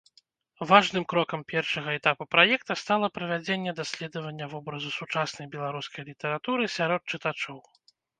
Важным 0.69 1.03
крокам 1.11 1.41
першага 1.51 1.89
этапу 1.97 2.23
праекта 2.35 2.77
стала 2.83 3.09
правядзенне 3.17 3.71
даследавання 3.81 4.45
вобразу 4.53 4.89
сучаснай 4.95 5.47
беларускай 5.57 6.07
літаратуры 6.09 6.63
сярод 6.79 7.01
чытачоў. 7.17 7.61